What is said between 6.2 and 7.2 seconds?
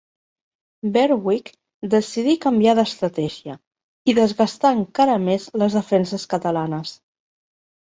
catalanes.